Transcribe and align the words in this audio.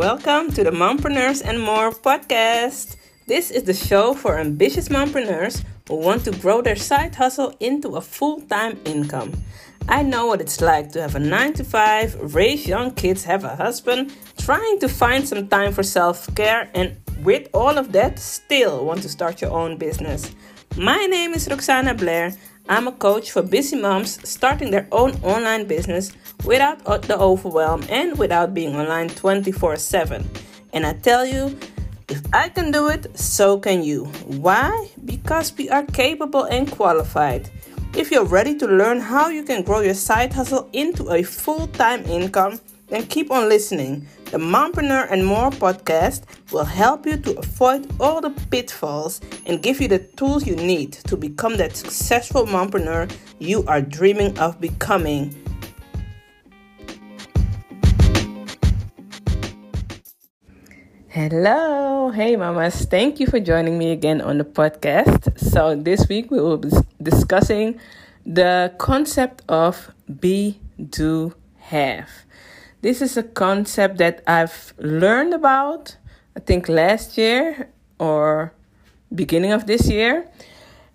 welcome 0.00 0.50
to 0.50 0.64
the 0.64 0.70
Mompreneurs 0.70 1.42
and 1.44 1.60
More 1.60 1.90
podcast. 1.90 2.96
This 3.26 3.50
is 3.50 3.64
the 3.64 3.74
show 3.74 4.14
for 4.14 4.38
ambitious 4.38 4.88
mompreneurs 4.88 5.62
who 5.86 5.96
want 5.96 6.24
to 6.24 6.30
grow 6.30 6.62
their 6.62 6.74
side 6.74 7.14
hustle 7.14 7.54
into 7.60 7.96
a 7.96 8.00
full 8.00 8.40
time 8.40 8.80
income. 8.86 9.30
I 9.90 10.02
know 10.02 10.24
what 10.24 10.40
it's 10.40 10.62
like 10.62 10.90
to 10.92 11.02
have 11.02 11.16
a 11.16 11.18
9 11.18 11.52
to 11.52 11.64
5, 11.64 12.34
raise 12.34 12.66
young 12.66 12.92
kids, 12.92 13.24
have 13.24 13.44
a 13.44 13.54
husband, 13.54 14.16
trying 14.38 14.78
to 14.78 14.88
find 14.88 15.28
some 15.28 15.48
time 15.48 15.74
for 15.74 15.82
self 15.82 16.34
care, 16.34 16.70
and 16.72 16.96
with 17.22 17.48
all 17.52 17.76
of 17.76 17.92
that, 17.92 18.18
still 18.18 18.86
want 18.86 19.02
to 19.02 19.08
start 19.10 19.42
your 19.42 19.50
own 19.50 19.76
business. 19.76 20.34
My 20.78 21.04
name 21.10 21.34
is 21.34 21.46
Roxana 21.46 21.92
Blair. 21.92 22.32
I'm 22.68 22.86
a 22.86 22.92
coach 22.92 23.32
for 23.32 23.42
busy 23.42 23.76
moms 23.76 24.18
starting 24.28 24.70
their 24.70 24.86
own 24.92 25.12
online 25.22 25.66
business 25.66 26.12
without 26.44 27.02
the 27.02 27.18
overwhelm 27.18 27.84
and 27.88 28.18
without 28.18 28.54
being 28.54 28.76
online 28.76 29.08
24 29.08 29.76
7. 29.76 30.28
And 30.72 30.86
I 30.86 30.92
tell 30.94 31.26
you, 31.26 31.58
if 32.08 32.22
I 32.32 32.48
can 32.48 32.70
do 32.70 32.88
it, 32.88 33.18
so 33.18 33.58
can 33.58 33.82
you. 33.82 34.06
Why? 34.26 34.88
Because 35.04 35.56
we 35.56 35.68
are 35.70 35.84
capable 35.84 36.44
and 36.44 36.70
qualified. 36.70 37.50
If 37.96 38.10
you're 38.10 38.24
ready 38.24 38.56
to 38.58 38.66
learn 38.66 39.00
how 39.00 39.28
you 39.28 39.42
can 39.42 39.62
grow 39.62 39.80
your 39.80 39.94
side 39.94 40.32
hustle 40.32 40.68
into 40.72 41.10
a 41.10 41.22
full 41.22 41.66
time 41.68 42.04
income, 42.04 42.60
then 42.88 43.06
keep 43.06 43.30
on 43.30 43.48
listening. 43.48 44.06
The 44.30 44.38
Mompreneur 44.38 45.10
and 45.10 45.26
More 45.26 45.50
podcast 45.50 46.22
will 46.52 46.64
help 46.64 47.04
you 47.04 47.16
to 47.16 47.36
avoid 47.40 47.90
all 47.98 48.20
the 48.20 48.30
pitfalls 48.30 49.20
and 49.44 49.60
give 49.60 49.80
you 49.80 49.88
the 49.88 49.98
tools 49.98 50.46
you 50.46 50.54
need 50.54 50.92
to 50.92 51.16
become 51.16 51.56
that 51.56 51.74
successful 51.74 52.46
mompreneur 52.46 53.10
you 53.40 53.64
are 53.66 53.82
dreaming 53.82 54.38
of 54.38 54.60
becoming. 54.60 55.34
Hello, 61.08 62.12
hey 62.14 62.36
mamas, 62.36 62.84
thank 62.84 63.18
you 63.18 63.26
for 63.26 63.40
joining 63.40 63.76
me 63.76 63.90
again 63.90 64.20
on 64.20 64.38
the 64.38 64.44
podcast. 64.44 65.36
So, 65.40 65.74
this 65.74 66.06
week 66.08 66.30
we 66.30 66.40
will 66.40 66.58
be 66.58 66.70
discussing 67.02 67.80
the 68.24 68.72
concept 68.78 69.42
of 69.48 69.90
be, 70.20 70.60
do, 70.78 71.34
have. 71.58 72.08
This 72.82 73.02
is 73.02 73.18
a 73.18 73.22
concept 73.22 73.98
that 73.98 74.22
I've 74.26 74.72
learned 74.78 75.34
about, 75.34 75.96
I 76.34 76.40
think 76.40 76.66
last 76.66 77.18
year 77.18 77.68
or 77.98 78.54
beginning 79.14 79.52
of 79.52 79.66
this 79.66 79.88
year. 79.88 80.26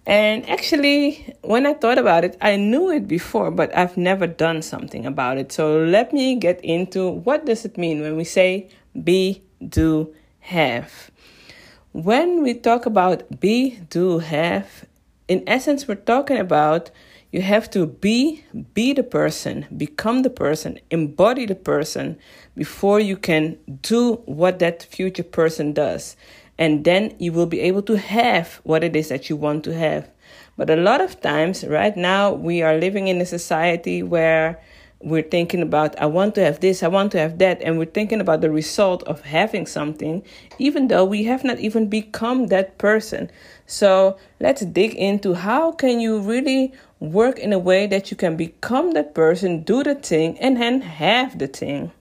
And 0.08 0.48
actually, 0.50 1.36
when 1.42 1.68
I 1.68 1.74
thought 1.74 2.00
about 2.00 2.24
it, 2.24 2.38
I 2.42 2.56
knew 2.56 2.90
it 2.90 3.08
before, 3.08 3.52
but 3.52 3.76
I've 3.78 3.98
never 3.98 4.26
done 4.26 4.64
something 4.64 5.06
about 5.06 5.38
it. 5.38 5.52
So 5.52 5.78
let 5.78 6.12
me 6.12 6.36
get 6.36 6.60
into 6.64 7.10
what 7.10 7.46
does 7.46 7.66
it 7.66 7.78
mean 7.78 8.02
when 8.02 8.16
we 8.16 8.24
say 8.24 8.70
be, 9.04 9.44
do, 9.68 10.14
have. 10.40 11.12
When 11.92 12.42
we 12.42 12.56
talk 12.56 12.88
about 12.88 13.40
be, 13.40 13.80
do, 13.90 14.20
have, 14.20 14.86
in 15.28 15.44
essence, 15.46 15.88
we're 15.88 15.96
talking 15.96 16.38
about 16.38 16.90
you 17.36 17.42
have 17.42 17.70
to 17.70 17.86
be 17.86 18.46
be 18.74 18.94
the 18.94 19.04
person, 19.04 19.66
become 19.76 20.22
the 20.22 20.30
person, 20.30 20.80
embody 20.90 21.46
the 21.46 21.54
person 21.54 22.18
before 22.56 23.02
you 23.02 23.18
can 23.18 23.58
do 23.82 24.14
what 24.26 24.60
that 24.60 24.84
future 24.84 25.22
person 25.22 25.74
does. 25.74 26.16
And 26.58 26.86
then 26.86 27.14
you 27.20 27.34
will 27.34 27.46
be 27.46 27.60
able 27.60 27.82
to 27.92 27.98
have 27.98 28.62
what 28.64 28.86
it 28.86 28.96
is 28.96 29.10
that 29.10 29.30
you 29.30 29.36
want 29.36 29.66
to 29.66 29.74
have. 29.78 30.10
But 30.56 30.70
a 30.70 30.78
lot 30.78 31.02
of 31.02 31.20
times, 31.20 31.66
right 31.66 31.98
now, 31.98 32.32
we 32.32 32.62
are 32.62 32.78
living 32.78 33.10
in 33.10 33.20
a 33.20 33.26
society 33.26 34.02
where 34.02 34.58
we're 35.02 35.22
thinking 35.22 35.62
about, 35.62 36.00
I 36.00 36.06
want 36.06 36.36
to 36.36 36.44
have 36.46 36.62
this, 36.62 36.84
I 36.84 36.88
want 36.88 37.12
to 37.12 37.20
have 37.20 37.38
that, 37.40 37.62
and 37.62 37.78
we're 37.78 37.86
thinking 37.86 38.22
about 38.22 38.40
the 38.40 38.50
result 38.50 39.04
of 39.04 39.22
having 39.22 39.66
something, 39.66 40.24
even 40.58 40.88
though 40.88 41.04
we 41.04 41.26
have 41.26 41.44
not 41.44 41.60
even 41.60 41.90
become 41.90 42.48
that 42.48 42.78
person. 42.78 43.30
So 43.68 44.18
let's 44.40 44.64
dig 44.64 44.96
into 44.96 45.34
how 45.34 45.74
can 45.74 46.00
you 46.00 46.20
really 46.20 46.74
work 47.12 47.40
in 47.40 47.54
a 47.54 47.60
way 47.60 47.88
that 47.88 48.12
you 48.12 48.18
can 48.18 48.36
become 48.36 48.92
that 48.92 49.14
person, 49.14 49.64
do 49.64 49.84
the 49.84 49.96
thing, 49.96 50.38
and 50.40 50.58
then 50.58 50.82
have 50.82 51.38
the 51.38 51.48
thing. 51.48 51.92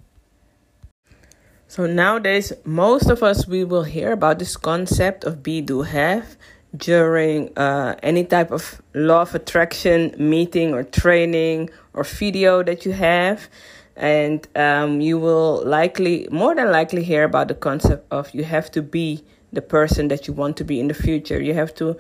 So 1.67 1.87
nowadays, 1.87 2.53
most 2.65 3.11
of 3.11 3.23
us 3.23 3.49
we 3.49 3.65
will 3.65 3.83
hear 3.83 4.13
about 4.13 4.39
this 4.39 4.57
concept 4.57 5.25
of 5.25 5.43
be 5.43 5.61
do 5.61 5.83
have 5.83 6.37
during 6.77 7.57
uh, 7.57 7.97
any 8.03 8.25
type 8.25 8.51
of 8.51 8.81
law 8.95 9.23
of 9.23 9.35
attraction 9.35 10.15
meeting 10.19 10.75
or 10.75 10.85
training 10.85 11.71
or 11.93 12.05
video 12.05 12.63
that 12.63 12.85
you 12.85 12.93
have. 12.93 13.49
And 13.97 14.47
um, 14.57 15.01
you 15.01 15.19
will 15.19 15.65
likely, 15.65 16.29
more 16.31 16.55
than 16.55 16.71
likely, 16.71 17.03
hear 17.03 17.25
about 17.25 17.49
the 17.49 17.55
concept 17.55 18.07
of 18.11 18.33
you 18.35 18.45
have 18.45 18.71
to 18.73 18.83
be 18.83 19.25
the 19.53 19.63
person 19.63 20.09
that 20.09 20.27
you 20.27 20.35
want 20.35 20.57
to 20.57 20.65
be 20.65 20.81
in 20.81 20.89
the 20.89 20.95
future. 20.95 21.41
You 21.41 21.55
have 21.55 21.75
to 21.77 21.97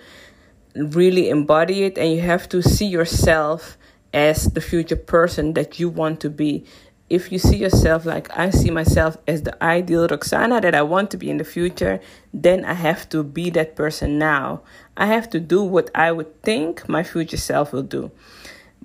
really 0.75 1.29
embody 1.29 1.85
it 1.85 1.99
and 1.99 2.13
you 2.13 2.21
have 2.21 2.49
to 2.49 2.63
see 2.63 2.87
yourself 2.87 3.79
as 4.13 4.45
the 4.53 4.61
future 4.61 4.97
person 4.97 5.55
that 5.55 5.79
you 5.79 5.89
want 5.89 6.21
to 6.21 6.31
be. 6.31 6.65
If 7.11 7.31
you 7.31 7.39
see 7.39 7.57
yourself 7.57 8.07
like 8.07 8.37
I 8.37 8.51
see 8.51 8.71
myself 8.71 9.17
as 9.27 9.43
the 9.43 9.63
ideal 9.63 10.09
Roxana 10.09 10.61
that 10.61 10.75
I 10.75 10.83
want 10.83 11.11
to 11.11 11.17
be 11.17 11.31
in 11.31 11.37
the 11.37 11.45
future, 11.45 12.01
then 12.33 12.65
I 12.65 12.75
have 12.75 13.09
to 13.11 13.23
be 13.23 13.51
that 13.51 13.77
person 13.77 14.19
now. 14.19 14.63
I 14.97 15.07
have 15.07 15.29
to 15.31 15.41
do 15.41 15.63
what 15.63 15.91
I 15.95 16.13
would 16.13 16.43
think 16.43 16.89
my 16.89 17.03
future 17.03 17.37
self 17.37 17.73
will 17.73 17.83
do. 17.83 18.11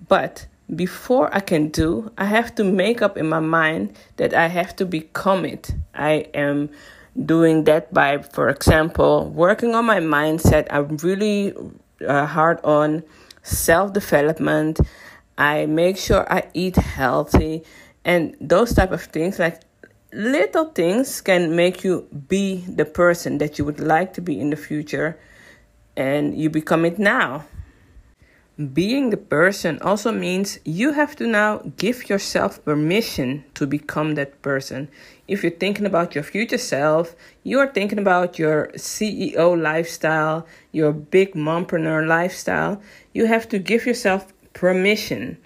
But 0.08 0.48
before 0.76 1.34
I 1.34 1.40
can 1.40 1.70
do, 1.70 2.12
I 2.18 2.26
have 2.26 2.54
to 2.56 2.64
make 2.64 3.02
up 3.02 3.18
in 3.18 3.28
my 3.28 3.40
mind 3.40 3.98
that 4.18 4.34
I 4.34 4.48
have 4.48 4.76
to 4.78 4.86
become 4.86 5.46
it. 5.46 5.72
I 5.96 6.28
am 6.34 6.70
doing 7.26 7.64
that 7.66 7.94
by, 7.94 8.20
for 8.20 8.50
example, 8.50 9.30
working 9.30 9.76
on 9.76 9.86
my 9.86 10.00
mindset. 10.00 10.68
I'm 10.70 10.98
really 10.98 11.54
uh, 12.06 12.26
hard 12.26 12.60
on 12.64 13.04
self 13.44 13.94
development. 13.94 14.80
I 15.38 15.66
make 15.66 15.98
sure 15.98 16.32
I 16.32 16.50
eat 16.54 16.76
healthy 16.76 17.64
and 18.04 18.36
those 18.42 18.74
type 18.74 18.92
of 18.92 19.04
things 19.04 19.40
like 19.40 19.62
little 20.12 20.66
things 20.66 21.22
can 21.22 21.56
make 21.56 21.84
you 21.84 22.08
be 22.28 22.66
the 22.68 22.86
person 22.86 23.38
that 23.38 23.58
you 23.58 23.64
would 23.64 23.80
like 23.80 24.14
to 24.14 24.22
be 24.22 24.40
in 24.40 24.50
the 24.50 24.58
future 24.58 25.18
and 25.96 26.38
you 26.38 26.50
become 26.50 26.84
it 26.84 27.00
now 27.00 27.46
being 28.60 29.10
the 29.10 29.18
person 29.18 29.80
also 29.82 30.12
means 30.12 30.60
you 30.66 30.92
have 30.92 31.16
to 31.16 31.26
now 31.26 31.60
give 31.78 32.10
yourself 32.10 32.64
permission 32.66 33.46
to 33.54 33.66
become 33.66 34.16
that 34.16 34.42
person. 34.42 34.90
If 35.30 35.44
you're 35.44 35.52
thinking 35.52 35.86
about 35.86 36.16
your 36.16 36.24
future 36.24 36.58
self, 36.58 37.16
you 37.44 37.60
are 37.60 37.68
thinking 37.68 38.00
about 38.00 38.40
your 38.40 38.70
CEO 38.76 39.62
lifestyle, 39.62 40.46
your 40.72 40.92
big 40.92 41.34
mompreneur 41.34 42.08
lifestyle, 42.08 42.82
you 43.14 43.26
have 43.28 43.48
to 43.50 43.60
give 43.60 43.86
yourself 43.86 44.34
permission. 44.54 45.38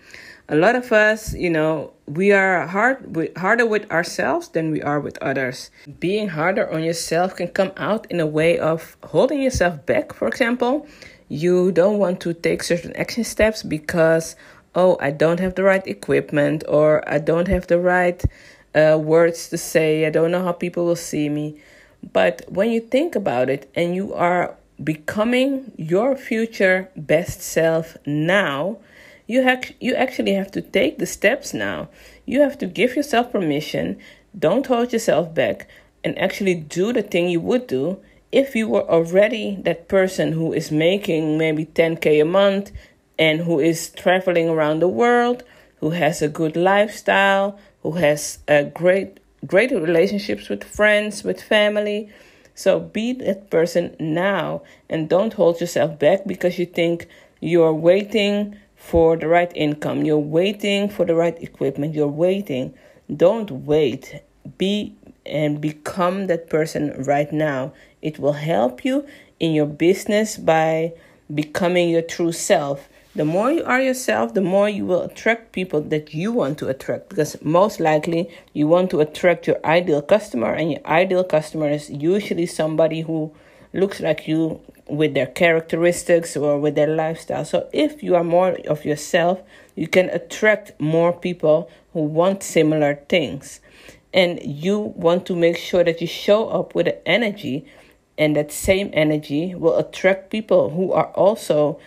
A 0.49 0.55
lot 0.55 0.75
of 0.75 0.91
us, 0.91 1.33
you 1.33 1.49
know, 1.49 1.93
we 2.05 2.31
are 2.31 2.67
hard 2.67 2.97
harder 3.37 3.65
with 3.65 3.89
ourselves 3.91 4.49
than 4.49 4.71
we 4.71 4.81
are 4.81 4.99
with 4.99 5.17
others. 5.21 5.71
Being 5.99 6.29
harder 6.29 6.69
on 6.69 6.83
yourself 6.83 7.35
can 7.35 7.47
come 7.47 7.71
out 7.77 8.09
in 8.11 8.19
a 8.19 8.27
way 8.27 8.59
of 8.59 8.97
holding 9.03 9.41
yourself 9.41 9.85
back, 9.85 10.13
for 10.13 10.27
example 10.27 10.87
you 11.33 11.71
don't 11.71 11.97
want 11.97 12.19
to 12.21 12.31
take 12.31 12.61
certain 12.61 12.95
action 12.95 13.23
steps 13.23 13.63
because 13.63 14.35
oh 14.75 14.97
i 14.99 15.09
don't 15.09 15.39
have 15.39 15.55
the 15.55 15.63
right 15.63 15.87
equipment 15.87 16.63
or 16.67 17.07
i 17.09 17.17
don't 17.17 17.47
have 17.47 17.65
the 17.67 17.79
right 17.79 18.23
uh, 18.75 18.97
words 18.97 19.49
to 19.49 19.57
say. 19.57 20.05
I 20.05 20.09
don't 20.09 20.31
know 20.31 20.43
how 20.43 20.51
people 20.51 20.85
will 20.85 20.95
see 20.95 21.29
me. 21.29 21.59
But 22.11 22.43
when 22.47 22.71
you 22.71 22.81
think 22.81 23.15
about 23.15 23.49
it 23.49 23.71
and 23.75 23.95
you 23.95 24.13
are 24.13 24.55
becoming 24.83 25.71
your 25.77 26.15
future 26.15 26.89
best 26.95 27.41
self 27.41 27.95
now 28.05 28.77
you 29.27 29.43
have 29.43 29.71
you 29.79 29.95
actually 29.95 30.33
have 30.33 30.51
to 30.51 30.61
take 30.61 30.97
the 30.97 31.05
steps 31.05 31.53
now. 31.53 31.89
You 32.25 32.41
have 32.41 32.57
to 32.59 32.65
give 32.65 32.95
yourself 32.95 33.31
permission. 33.31 33.97
Don't 34.37 34.67
hold 34.67 34.91
yourself 34.91 35.33
back 35.33 35.67
and 36.03 36.17
actually 36.17 36.55
do 36.55 36.91
the 36.91 37.01
thing 37.01 37.29
you 37.29 37.39
would 37.39 37.67
do 37.67 37.99
if 38.31 38.55
you 38.55 38.67
were 38.67 38.89
already 38.89 39.57
that 39.61 39.87
person 39.87 40.33
who 40.33 40.51
is 40.51 40.71
making 40.71 41.37
maybe 41.37 41.65
10k 41.65 42.21
a 42.21 42.25
month 42.25 42.71
and 43.17 43.41
who 43.41 43.59
is 43.59 43.89
traveling 43.91 44.49
around 44.49 44.79
the 44.79 44.87
world, 44.87 45.43
who 45.79 45.91
has 45.91 46.21
a 46.21 46.27
good 46.27 46.57
lifestyle, 46.57 47.59
who 47.83 47.91
has 47.91 48.39
a 48.47 48.63
great 48.63 49.19
great 49.45 49.71
relationships 49.71 50.49
with 50.49 50.63
friends, 50.63 51.23
with 51.23 51.41
family. 51.41 52.09
So 52.55 52.79
be 52.79 53.13
that 53.13 53.49
person 53.49 53.95
now 53.99 54.61
and 54.89 55.09
don't 55.09 55.33
hold 55.33 55.59
yourself 55.59 55.99
back 55.99 56.25
because 56.25 56.57
you 56.57 56.65
think 56.65 57.07
you're 57.41 57.73
waiting 57.73 58.57
for 58.75 59.17
the 59.17 59.27
right 59.27 59.51
income, 59.55 60.03
you're 60.03 60.17
waiting 60.17 60.89
for 60.89 61.05
the 61.05 61.15
right 61.15 61.41
equipment, 61.41 61.93
you're 61.93 62.07
waiting. 62.07 62.73
Don't 63.15 63.49
wait. 63.51 64.21
Be 64.57 64.95
and 65.25 65.61
become 65.61 66.27
that 66.27 66.49
person 66.49 67.03
right 67.03 67.31
now. 67.31 67.73
It 68.01 68.19
will 68.19 68.33
help 68.33 68.83
you 68.83 69.07
in 69.39 69.53
your 69.53 69.65
business 69.65 70.37
by 70.37 70.93
becoming 71.33 71.89
your 71.89 72.01
true 72.01 72.33
self. 72.33 72.89
The 73.15 73.25
more 73.25 73.51
you 73.51 73.63
are 73.63 73.79
yourself, 73.79 74.33
the 74.33 74.41
more 74.41 74.67
you 74.67 74.87
will 74.87 75.03
attract 75.03 75.51
people 75.51 75.81
that 75.81 76.15
you 76.15 76.31
want 76.31 76.57
to 76.57 76.67
attract. 76.67 77.09
Because 77.09 77.39
most 77.43 77.79
likely 77.79 78.31
you 78.53 78.67
want 78.67 78.89
to 78.89 79.01
attract 79.01 79.45
your 79.45 79.63
ideal 79.63 80.01
customer, 80.01 80.51
and 80.53 80.71
your 80.71 80.87
ideal 80.87 81.23
customer 81.23 81.69
is 81.69 81.91
usually 81.91 82.47
somebody 82.47 83.01
who 83.01 83.31
looks 83.71 83.99
like 83.99 84.27
you 84.27 84.61
with 84.87 85.13
their 85.13 85.27
characteristics 85.27 86.35
or 86.35 86.59
with 86.59 86.73
their 86.73 86.87
lifestyle. 86.87 87.45
So 87.45 87.69
if 87.71 88.01
you 88.01 88.15
are 88.15 88.23
more 88.23 88.57
of 88.67 88.83
yourself, 88.83 89.41
you 89.75 89.87
can 89.87 90.09
attract 90.09 90.79
more 90.79 91.13
people 91.13 91.69
who 91.93 92.01
want 92.01 92.41
similar 92.41 92.95
things. 93.09 93.61
And 94.11 94.39
you 94.43 94.79
want 94.79 95.27
to 95.27 95.35
make 95.35 95.57
sure 95.57 95.83
that 95.83 96.01
you 96.01 96.07
show 96.07 96.49
up 96.49 96.73
with 96.73 96.87
an 96.87 96.97
energy, 97.05 97.67
and 98.17 98.35
that 98.35 98.51
same 98.51 98.89
energy 98.93 99.53
will 99.53 99.77
attract 99.77 100.31
people 100.31 100.71
who 100.71 100.91
are 100.93 101.11
also 101.13 101.79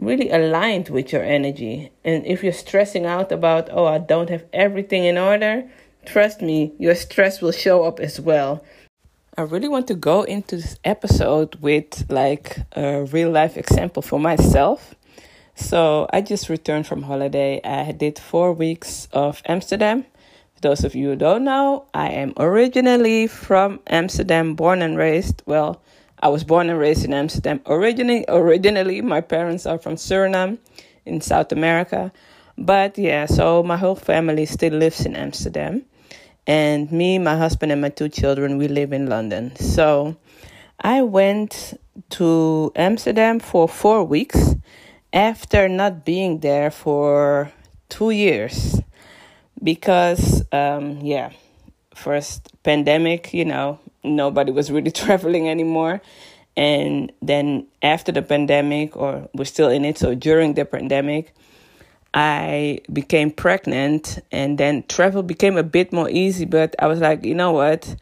really 0.00 0.30
aligned 0.30 0.88
with 0.88 1.12
your 1.12 1.22
energy. 1.22 1.92
And 2.04 2.26
if 2.26 2.42
you're 2.42 2.52
stressing 2.52 3.06
out 3.06 3.30
about, 3.30 3.68
oh, 3.70 3.84
I 3.84 3.98
don't 3.98 4.30
have 4.30 4.44
everything 4.52 5.04
in 5.04 5.18
order, 5.18 5.70
trust 6.06 6.40
me, 6.40 6.72
your 6.78 6.94
stress 6.94 7.40
will 7.40 7.52
show 7.52 7.84
up 7.84 8.00
as 8.00 8.18
well. 8.18 8.64
I 9.36 9.42
really 9.42 9.68
want 9.68 9.86
to 9.88 9.94
go 9.94 10.22
into 10.22 10.56
this 10.56 10.76
episode 10.84 11.56
with 11.56 12.10
like 12.10 12.58
a 12.72 13.04
real 13.04 13.30
life 13.30 13.56
example 13.56 14.02
for 14.02 14.18
myself. 14.18 14.94
So 15.54 16.08
I 16.12 16.22
just 16.22 16.48
returned 16.48 16.86
from 16.86 17.02
holiday. 17.02 17.60
I 17.62 17.92
did 17.92 18.18
four 18.18 18.52
weeks 18.52 19.06
of 19.12 19.42
Amsterdam. 19.46 20.06
Those 20.62 20.84
of 20.84 20.94
you 20.94 21.10
who 21.10 21.16
don't 21.16 21.44
know, 21.44 21.86
I 21.94 22.08
am 22.08 22.34
originally 22.36 23.26
from 23.26 23.80
Amsterdam, 23.86 24.54
born 24.54 24.82
and 24.82 24.96
raised. 24.98 25.42
Well, 25.46 25.80
I 26.20 26.28
was 26.28 26.44
born 26.44 26.70
and 26.70 26.78
raised 26.78 27.04
in 27.04 27.14
Amsterdam. 27.14 27.60
Originally, 27.66 28.24
originally 28.28 29.00
my 29.00 29.20
parents 29.20 29.66
are 29.66 29.78
from 29.78 29.96
Suriname 29.96 30.58
in 31.06 31.20
South 31.20 31.50
America. 31.52 32.12
But 32.58 32.98
yeah, 32.98 33.26
so 33.26 33.62
my 33.62 33.76
whole 33.76 33.96
family 33.96 34.44
still 34.46 34.74
lives 34.74 35.06
in 35.06 35.16
Amsterdam. 35.16 35.84
And 36.46 36.92
me, 36.92 37.18
my 37.18 37.36
husband, 37.36 37.72
and 37.72 37.80
my 37.80 37.88
two 37.88 38.08
children, 38.08 38.58
we 38.58 38.68
live 38.68 38.92
in 38.92 39.06
London. 39.06 39.56
So 39.56 40.16
I 40.78 41.02
went 41.02 41.80
to 42.10 42.72
Amsterdam 42.76 43.40
for 43.40 43.68
four 43.68 44.04
weeks 44.04 44.54
after 45.12 45.68
not 45.68 46.04
being 46.04 46.40
there 46.40 46.70
for 46.70 47.52
two 47.88 48.10
years 48.10 48.80
because 49.62 50.42
um, 50.52 51.00
yeah 51.02 51.30
first 51.94 52.48
pandemic 52.62 53.34
you 53.34 53.44
know 53.44 53.78
nobody 54.02 54.52
was 54.52 54.70
really 54.70 54.90
traveling 55.02 55.48
anymore. 55.48 56.00
And 56.56 57.12
then 57.22 57.66
after 57.82 58.12
the 58.12 58.22
pandemic, 58.22 58.96
or 58.96 59.28
we're 59.34 59.44
still 59.44 59.68
in 59.68 59.84
it, 59.84 59.98
so 59.98 60.14
during 60.14 60.54
the 60.54 60.64
pandemic, 60.64 61.34
I 62.12 62.80
became 62.92 63.30
pregnant 63.30 64.18
and 64.32 64.58
then 64.58 64.84
travel 64.88 65.22
became 65.22 65.56
a 65.56 65.62
bit 65.62 65.92
more 65.92 66.10
easy. 66.10 66.44
But 66.44 66.74
I 66.78 66.86
was 66.86 66.98
like, 67.00 67.24
you 67.24 67.34
know 67.34 67.52
what? 67.52 67.94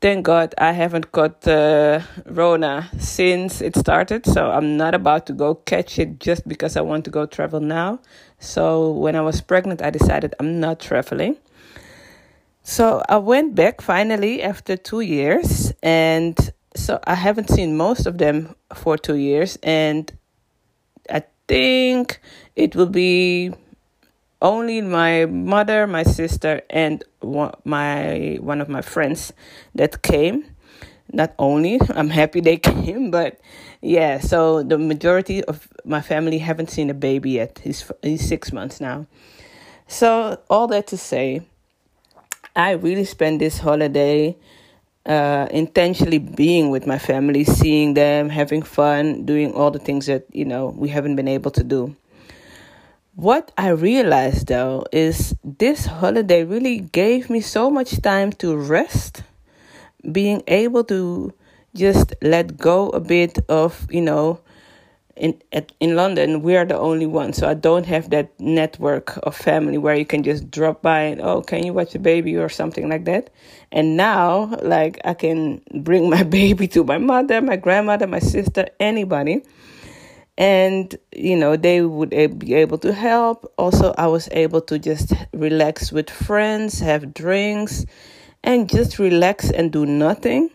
Thank 0.00 0.26
God 0.26 0.54
I 0.58 0.72
haven't 0.72 1.10
got 1.12 1.48
uh, 1.48 2.00
Rona 2.26 2.90
since 2.98 3.62
it 3.62 3.74
started. 3.76 4.26
So 4.26 4.50
I'm 4.50 4.76
not 4.76 4.94
about 4.94 5.24
to 5.26 5.32
go 5.32 5.54
catch 5.54 5.98
it 5.98 6.20
just 6.20 6.46
because 6.46 6.76
I 6.76 6.82
want 6.82 7.06
to 7.06 7.10
go 7.10 7.24
travel 7.24 7.60
now. 7.60 8.00
So 8.38 8.90
when 8.90 9.16
I 9.16 9.22
was 9.22 9.40
pregnant, 9.40 9.80
I 9.80 9.88
decided 9.88 10.34
I'm 10.38 10.60
not 10.60 10.78
traveling. 10.80 11.38
So 12.66 13.02
I 13.10 13.18
went 13.18 13.54
back 13.54 13.82
finally 13.82 14.42
after 14.42 14.74
two 14.74 15.00
years, 15.00 15.74
and 15.82 16.34
so 16.74 16.98
I 17.06 17.14
haven't 17.14 17.50
seen 17.50 17.76
most 17.76 18.06
of 18.06 18.16
them 18.16 18.56
for 18.74 18.96
two 18.96 19.16
years, 19.16 19.58
and 19.62 20.10
I 21.10 21.24
think 21.46 22.20
it 22.56 22.74
will 22.74 22.88
be 22.88 23.52
only 24.40 24.80
my 24.80 25.26
mother, 25.26 25.86
my 25.86 26.04
sister, 26.04 26.62
and 26.70 27.04
one, 27.20 27.52
my 27.66 28.38
one 28.40 28.62
of 28.62 28.70
my 28.70 28.80
friends 28.80 29.34
that 29.74 30.00
came. 30.00 30.46
Not 31.12 31.34
only 31.38 31.78
I'm 31.94 32.08
happy 32.08 32.40
they 32.40 32.56
came, 32.72 33.10
but 33.10 33.38
yeah. 33.82 34.20
So 34.20 34.62
the 34.62 34.78
majority 34.78 35.44
of 35.44 35.68
my 35.84 36.00
family 36.00 36.38
haven't 36.38 36.70
seen 36.70 36.88
a 36.88 36.94
baby 36.94 37.32
yet. 37.32 37.60
He's 37.62 37.84
he's 38.00 38.26
six 38.26 38.54
months 38.54 38.80
now. 38.80 39.06
So 39.86 40.40
all 40.48 40.66
that 40.68 40.86
to 40.86 40.96
say 40.96 41.42
I 42.56 42.72
really 42.72 43.04
spent 43.04 43.40
this 43.40 43.58
holiday 43.58 44.36
uh, 45.06 45.48
intentionally 45.50 46.18
being 46.18 46.70
with 46.70 46.86
my 46.86 46.98
family, 46.98 47.44
seeing 47.44 47.94
them, 47.94 48.28
having 48.28 48.62
fun, 48.62 49.24
doing 49.24 49.52
all 49.52 49.70
the 49.70 49.78
things 49.78 50.06
that, 50.06 50.24
you 50.32 50.44
know, 50.44 50.68
we 50.76 50.88
haven't 50.88 51.16
been 51.16 51.28
able 51.28 51.50
to 51.50 51.64
do. 51.64 51.96
What 53.16 53.52
I 53.56 53.68
realized 53.68 54.48
though 54.48 54.86
is 54.92 55.34
this 55.44 55.86
holiday 55.86 56.44
really 56.44 56.80
gave 56.80 57.30
me 57.30 57.40
so 57.40 57.70
much 57.70 58.02
time 58.02 58.32
to 58.34 58.56
rest, 58.56 59.22
being 60.10 60.42
able 60.46 60.84
to 60.84 61.32
just 61.74 62.14
let 62.22 62.56
go 62.56 62.88
a 62.90 63.00
bit 63.00 63.38
of, 63.48 63.86
you 63.90 64.00
know, 64.00 64.40
in 65.16 65.40
at, 65.52 65.72
in 65.80 65.94
London, 65.96 66.42
we 66.42 66.56
are 66.56 66.64
the 66.64 66.78
only 66.78 67.06
one, 67.06 67.32
so 67.32 67.48
I 67.48 67.54
don't 67.54 67.86
have 67.86 68.10
that 68.10 68.38
network 68.40 69.18
of 69.22 69.36
family 69.36 69.78
where 69.78 69.94
you 69.94 70.04
can 70.04 70.22
just 70.22 70.50
drop 70.50 70.82
by 70.82 71.00
and 71.00 71.20
oh, 71.20 71.42
can 71.42 71.64
you 71.64 71.72
watch 71.72 71.94
a 71.94 71.98
baby 71.98 72.36
or 72.36 72.48
something 72.48 72.88
like 72.88 73.04
that. 73.04 73.30
And 73.70 73.96
now, 73.96 74.56
like 74.62 75.00
I 75.04 75.14
can 75.14 75.62
bring 75.72 76.10
my 76.16 76.22
baby 76.22 76.68
to 76.68 76.84
my 76.84 76.98
mother, 76.98 77.40
my 77.40 77.56
grandmother, 77.56 78.06
my 78.06 78.18
sister, 78.18 78.66
anybody, 78.80 79.42
and 80.36 80.94
you 81.14 81.36
know 81.36 81.56
they 81.56 81.82
would 81.82 82.10
be 82.38 82.54
able 82.54 82.78
to 82.78 82.92
help. 82.92 83.52
Also, 83.56 83.94
I 83.96 84.08
was 84.08 84.28
able 84.32 84.60
to 84.62 84.78
just 84.78 85.12
relax 85.32 85.92
with 85.92 86.10
friends, 86.10 86.80
have 86.80 87.14
drinks, 87.14 87.86
and 88.42 88.68
just 88.68 88.98
relax 88.98 89.50
and 89.50 89.70
do 89.72 89.86
nothing 89.86 90.50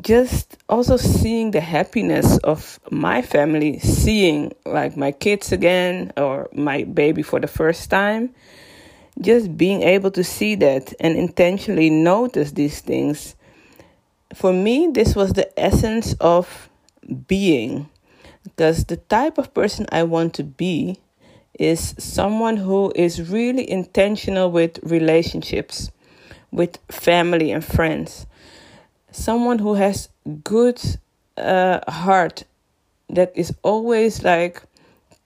just 0.00 0.56
also 0.68 0.96
seeing 0.96 1.50
the 1.50 1.60
happiness 1.60 2.38
of 2.38 2.80
my 2.90 3.20
family, 3.20 3.78
seeing 3.78 4.52
like 4.64 4.96
my 4.96 5.12
kids 5.12 5.52
again 5.52 6.12
or 6.16 6.48
my 6.52 6.84
baby 6.84 7.22
for 7.22 7.38
the 7.40 7.46
first 7.46 7.90
time, 7.90 8.34
just 9.20 9.56
being 9.56 9.82
able 9.82 10.10
to 10.10 10.24
see 10.24 10.54
that 10.54 10.94
and 10.98 11.16
intentionally 11.16 11.90
notice 11.90 12.52
these 12.52 12.80
things. 12.80 13.36
For 14.34 14.52
me, 14.52 14.88
this 14.92 15.14
was 15.14 15.34
the 15.34 15.58
essence 15.60 16.14
of 16.20 16.70
being 17.26 17.90
because 18.44 18.86
the 18.86 18.96
type 18.96 19.36
of 19.36 19.52
person 19.52 19.86
I 19.92 20.04
want 20.04 20.34
to 20.34 20.42
be 20.44 20.98
is 21.58 21.94
someone 21.98 22.56
who 22.56 22.92
is 22.96 23.30
really 23.30 23.70
intentional 23.70 24.50
with 24.50 24.78
relationships, 24.82 25.90
with 26.50 26.78
family 26.88 27.52
and 27.52 27.62
friends 27.62 28.26
someone 29.12 29.58
who 29.58 29.74
has 29.74 30.08
good 30.42 30.80
uh, 31.36 31.80
heart 31.90 32.44
that 33.08 33.32
is 33.34 33.54
always 33.62 34.22
like 34.22 34.62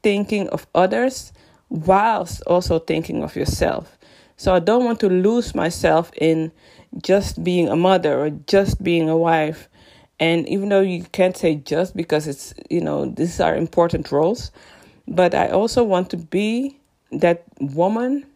thinking 0.02 0.48
of 0.48 0.66
others 0.74 1.32
whilst 1.68 2.42
also 2.42 2.78
thinking 2.78 3.22
of 3.22 3.36
yourself. 3.36 3.96
So 4.36 4.54
I 4.54 4.58
don't 4.58 4.84
want 4.84 5.00
to 5.00 5.08
lose 5.08 5.54
myself 5.54 6.10
in 6.20 6.52
just 7.02 7.42
being 7.42 7.68
a 7.68 7.76
mother 7.76 8.18
or 8.18 8.30
just 8.30 8.82
being 8.82 9.08
a 9.08 9.16
wife. 9.16 9.68
And 10.20 10.48
even 10.48 10.68
though 10.68 10.80
you 10.80 11.04
can't 11.12 11.36
say 11.36 11.56
just 11.56 11.96
because 11.96 12.26
it's, 12.26 12.54
you 12.70 12.80
know, 12.80 13.06
these 13.06 13.40
are 13.40 13.56
important 13.56 14.10
roles, 14.12 14.50
but 15.08 15.34
I 15.34 15.48
also 15.48 15.84
want 15.84 16.10
to 16.10 16.16
be 16.16 16.78
that 17.12 17.44
woman 17.60 18.26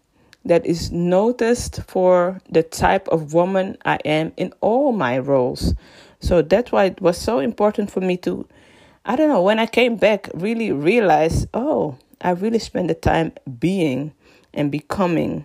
that 0.44 0.64
is 0.64 0.90
noticed 0.90 1.82
for 1.82 2.40
the 2.48 2.62
type 2.62 3.08
of 3.08 3.34
woman 3.34 3.76
I 3.84 3.98
am 4.04 4.32
in 4.36 4.52
all 4.60 4.92
my 4.92 5.18
roles. 5.18 5.74
So 6.20 6.42
that's 6.42 6.72
why 6.72 6.84
it 6.86 7.00
was 7.00 7.18
so 7.18 7.38
important 7.38 7.90
for 7.90 8.00
me 8.00 8.16
to, 8.18 8.46
I 9.04 9.16
don't 9.16 9.28
know, 9.28 9.42
when 9.42 9.58
I 9.58 9.66
came 9.66 9.96
back, 9.96 10.28
really 10.34 10.72
realize, 10.72 11.46
oh, 11.54 11.96
I 12.20 12.30
really 12.30 12.58
spend 12.58 12.90
the 12.90 12.94
time 12.94 13.32
being 13.58 14.12
and 14.52 14.70
becoming. 14.70 15.44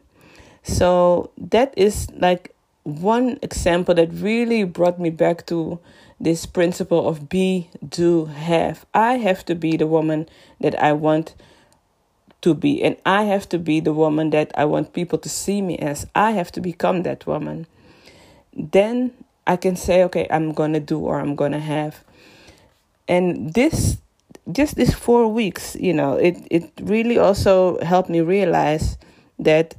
So 0.64 1.32
that 1.38 1.74
is 1.78 2.10
like 2.12 2.56
one 2.84 3.40
example 3.42 3.96
that 3.96 4.10
really 4.14 4.64
brought 4.64 5.00
me 5.00 5.10
back 5.10 5.46
to 5.48 5.80
this 6.20 6.46
principle 6.46 7.08
of 7.08 7.30
be, 7.30 7.70
do, 7.88 8.26
have. 8.26 8.86
I 8.94 9.14
have 9.18 9.46
to 9.46 9.56
be 9.56 9.78
the 9.78 9.88
woman 9.88 10.28
that 10.60 10.82
I 10.82 10.94
want 10.94 11.36
to 12.46 12.54
be. 12.54 12.84
And 12.84 12.96
I 13.08 13.24
have 13.24 13.50
to 13.50 13.58
be 13.58 13.80
the 13.80 13.92
woman 13.92 14.30
that 14.30 14.52
I 14.56 14.66
want 14.66 14.94
people 14.94 15.18
to 15.18 15.28
see 15.28 15.64
me 15.64 15.80
as. 15.80 16.06
I 16.14 16.32
have 16.32 16.52
to 16.52 16.62
become 16.62 17.02
that 17.02 17.26
woman. 17.26 17.66
Then 18.54 19.12
I 19.48 19.56
can 19.58 19.76
say, 19.76 20.04
okay, 20.04 20.28
I'm 20.30 20.54
going 20.54 20.74
to 20.74 20.80
do 20.80 21.00
or 21.00 21.20
I'm 21.20 21.36
going 21.36 21.54
to 21.54 21.60
have. 21.60 22.04
And 23.08 23.56
this, 23.56 23.98
just 24.52 24.76
this 24.76 24.94
four 24.94 25.28
weeks, 25.28 25.76
you 25.80 25.92
know, 25.92 26.14
it, 26.18 26.38
it 26.52 26.72
really 26.82 27.18
also 27.18 27.80
helped 27.82 28.12
me 28.12 28.22
realize 28.22 29.00
that 29.40 29.74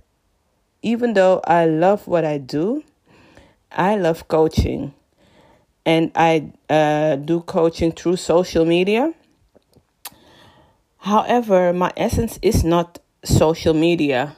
even 0.82 1.14
though 1.14 1.40
I 1.46 1.66
love 1.66 2.08
what 2.08 2.25
I 2.25 2.38
do, 2.38 2.82
I 3.70 3.94
love 3.94 4.26
coaching. 4.26 4.92
And 5.85 6.11
I 6.16 6.50
uh, 6.68 7.14
do 7.14 7.42
coaching 7.42 7.92
through 7.92 8.16
social 8.16 8.64
media 8.64 9.14
However, 11.06 11.72
my 11.72 11.92
essence 11.96 12.36
is 12.42 12.64
not 12.64 12.98
social 13.22 13.75
media. 13.75 14.34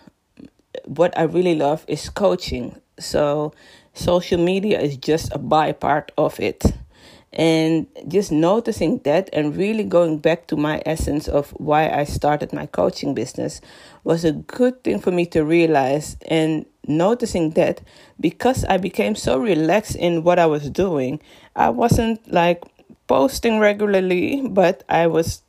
What 0.84 1.18
I 1.18 1.22
really 1.22 1.54
love 1.54 1.82
is 1.88 2.10
coaching. 2.10 2.78
So, 2.98 3.54
social 3.94 4.38
media 4.38 4.78
is 4.78 4.98
just 4.98 5.32
a 5.32 5.38
by 5.38 5.72
part 5.72 6.12
of 6.18 6.38
it. 6.38 6.62
And 7.32 7.86
just 8.06 8.30
noticing 8.30 8.98
that 9.04 9.30
and 9.32 9.56
really 9.56 9.82
going 9.82 10.18
back 10.18 10.46
to 10.48 10.56
my 10.56 10.82
essence 10.84 11.26
of 11.26 11.52
why 11.52 11.88
I 11.88 12.04
started 12.04 12.52
my 12.52 12.66
coaching 12.66 13.14
business 13.14 13.62
was 14.04 14.26
a 14.26 14.32
good 14.32 14.84
thing 14.84 15.00
for 15.00 15.10
me 15.10 15.24
to 15.32 15.46
realize. 15.46 16.18
And 16.28 16.66
noticing 16.86 17.52
that 17.52 17.80
because 18.20 18.66
I 18.66 18.76
became 18.76 19.14
so 19.14 19.38
relaxed 19.38 19.96
in 19.96 20.22
what 20.22 20.38
I 20.38 20.44
was 20.44 20.68
doing, 20.68 21.20
I 21.56 21.70
wasn't 21.70 22.30
like 22.30 22.62
posting 23.06 23.58
regularly, 23.58 24.46
but 24.46 24.84
I 24.90 25.06
was 25.06 25.40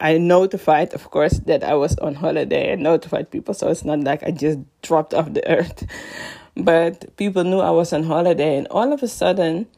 I 0.00 0.18
notified, 0.18 0.94
of 0.94 1.10
course, 1.10 1.38
that 1.40 1.64
I 1.64 1.74
was 1.74 1.96
on 1.98 2.14
holiday. 2.14 2.72
I 2.72 2.74
notified 2.76 3.30
people, 3.30 3.54
so 3.54 3.68
it's 3.68 3.84
not 3.84 4.00
like 4.00 4.22
I 4.22 4.30
just 4.30 4.58
dropped 4.82 5.14
off 5.14 5.32
the 5.32 5.48
earth. 5.48 5.86
But 6.56 7.16
people 7.16 7.44
knew 7.44 7.60
I 7.60 7.70
was 7.70 7.92
on 7.92 8.02
holiday, 8.02 8.56
and 8.56 8.66
all 8.68 8.92
of 8.92 9.04
a 9.04 9.08
sudden, 9.08 9.68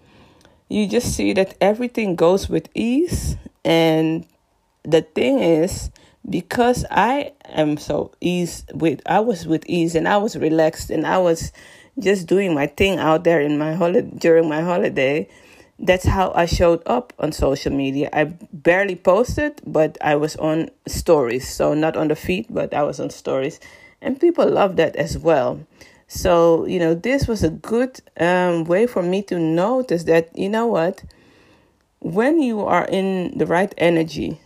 you 0.71 0.87
just 0.87 1.15
see 1.15 1.35
that 1.35 1.55
everything 1.61 2.17
goes 2.17 2.49
with 2.49 2.71
ease. 2.75 3.37
And 3.67 4.27
the 4.83 5.03
thing 5.03 5.41
is, 5.41 5.91
because 6.29 6.87
I 6.91 7.33
am 7.45 7.77
so 7.77 8.13
ease 8.23 8.65
with, 8.73 9.03
I 9.05 9.21
was 9.21 9.47
with 9.47 9.69
ease, 9.69 9.95
and 9.95 10.09
I 10.09 10.17
was 10.17 10.37
relaxed, 10.37 10.89
and 10.89 11.07
I 11.07 11.19
was 11.19 11.53
just 11.99 12.27
doing 12.27 12.55
my 12.55 12.67
thing 12.67 12.99
out 12.99 13.25
there 13.25 13.43
in 13.43 13.59
my 13.59 13.75
holiday 13.75 14.11
during 14.17 14.49
my 14.49 14.63
holiday 14.63 15.29
that's 15.81 16.05
how 16.05 16.33
I 16.35 16.47
showed 16.47 16.83
up 16.87 17.13
on 17.19 17.33
social 17.33 17.73
media. 17.73 18.11
I 18.13 18.25
barely 18.53 18.97
posted, 18.97 19.61
but 19.67 19.97
I 20.01 20.15
was 20.15 20.37
on 20.37 20.69
stories. 20.87 21.49
So 21.49 21.75
not 21.75 21.97
on 21.97 22.09
the 22.09 22.17
feed, 22.17 22.47
but 22.51 22.75
I 22.75 22.83
was 22.83 23.01
on 23.01 23.11
stories. 23.11 23.61
And 24.03 24.21
people 24.21 24.49
love 24.49 24.77
that 24.77 24.95
as 24.97 25.17
well. 25.17 25.61
So, 26.07 26.67
you 26.67 26.79
know, 26.79 26.95
this 26.95 27.27
was 27.27 27.43
a 27.43 27.51
good 27.51 28.01
um, 28.19 28.65
way 28.65 28.87
for 28.87 29.03
me 29.03 29.23
to 29.25 29.39
notice 29.39 30.05
that, 30.05 30.37
you 30.37 30.49
know 30.49 30.67
what, 30.67 31.05
when 32.01 32.43
you 32.43 32.61
are 32.61 32.87
in 32.87 33.37
the 33.39 33.47
right 33.47 33.73
energy, 33.79 34.41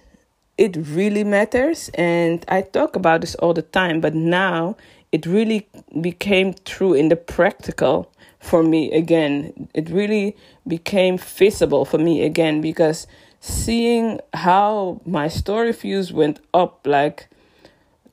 it 0.57 0.77
really 0.77 1.25
matters. 1.25 1.91
And 1.95 2.45
I 2.49 2.63
talk 2.63 2.97
about 2.97 3.23
this 3.23 3.35
all 3.37 3.55
the 3.55 3.63
time, 3.63 4.01
but 4.01 4.15
now 4.15 4.77
it 5.11 5.27
really 5.27 5.69
became 6.01 6.55
true 6.65 6.93
in 6.93 7.09
the 7.09 7.17
practical 7.17 8.13
for 8.41 8.63
me 8.63 8.93
again. 8.93 9.69
It 9.73 9.89
really 9.89 10.37
became 10.67 11.19
feasible 11.19 11.85
for 11.85 11.99
me 11.99 12.25
again 12.25 12.61
because 12.61 13.07
seeing 13.41 14.21
how 14.33 15.01
my 15.05 15.29
story 15.29 15.73
views 15.73 16.13
went 16.13 16.41
up 16.55 16.87
like 16.87 17.29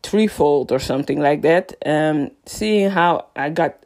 threefold 0.03 0.71
or 0.71 0.79
something 0.79 1.19
like 1.19 1.41
that, 1.41 1.73
um, 1.85 2.31
seeing 2.45 2.89
how 2.89 3.27
I 3.35 3.49
got 3.49 3.77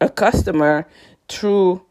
a 0.00 0.08
customer 0.08 0.86
through 1.28 1.82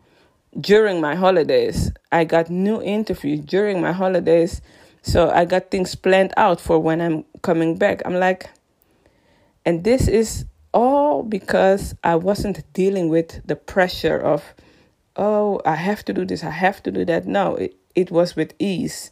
during 0.60 1.02
my 1.02 1.16
holidays. 1.16 1.92
I 2.12 2.24
got 2.24 2.50
new 2.50 2.82
interviews 2.82 3.42
during 3.42 3.82
my 3.82 3.92
holidays. 3.92 4.62
So 5.02 5.30
I 5.30 5.46
got 5.46 5.70
things 5.70 5.94
planned 5.96 6.34
out 6.38 6.60
for 6.60 6.80
when 6.80 7.02
I'm 7.02 7.26
coming 7.42 7.78
back. 7.78 8.02
I'm 8.06 8.16
like, 8.16 8.50
and 9.66 9.84
this 9.84 10.08
is 10.08 10.46
all 10.74 11.24
because 11.24 11.96
I 12.04 12.16
wasn't 12.16 12.64
dealing 12.74 13.10
with 13.10 13.46
the 13.46 13.56
pressure 13.56 14.18
of, 14.18 14.56
oh, 15.16 15.62
I 15.66 15.76
have 15.76 16.04
to 16.06 16.14
do 16.14 16.26
this, 16.26 16.44
I 16.44 16.52
have 16.52 16.82
to 16.84 16.92
do 16.92 17.06
that. 17.06 17.26
No, 17.26 17.56
it, 17.56 17.76
it 17.96 18.12
was 18.12 18.36
with 18.36 18.54
ease. 18.60 19.12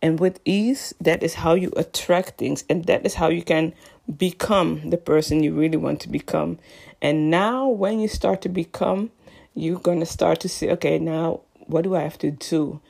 And 0.00 0.20
with 0.20 0.40
ease, 0.44 0.94
that 1.00 1.22
is 1.22 1.34
how 1.34 1.54
you 1.54 1.72
attract 1.76 2.38
things, 2.38 2.64
and 2.68 2.84
that 2.84 3.04
is 3.04 3.14
how 3.14 3.28
you 3.28 3.42
can 3.42 3.74
become 4.16 4.90
the 4.90 4.96
person 4.96 5.42
you 5.42 5.54
really 5.54 5.76
want 5.76 6.00
to 6.02 6.08
become. 6.08 6.58
And 7.02 7.30
now, 7.30 7.68
when 7.68 7.98
you 7.98 8.08
start 8.08 8.40
to 8.42 8.48
become, 8.48 9.10
you're 9.54 9.80
going 9.80 10.00
to 10.00 10.06
start 10.06 10.40
to 10.40 10.48
say, 10.48 10.70
okay, 10.70 10.98
now 10.98 11.40
what 11.66 11.82
do 11.82 11.96
I 11.96 12.02
have 12.02 12.18
to 12.18 12.30
do? 12.30 12.80